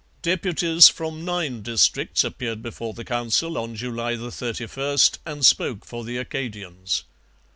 [0.23, 6.17] Deputies from nine districts appeared before the Council on July 31 and spoke for the
[6.17, 7.03] Acadians.